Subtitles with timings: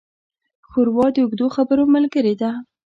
[0.69, 2.51] ښوروا د اوږدو خبرو ملګري ده.